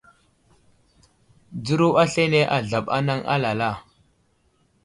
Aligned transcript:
Dzəro 1.63 1.87
aslane 2.03 2.41
azlaɓ 2.55 2.85
anaŋ 2.97 3.19
alala. 3.33 3.69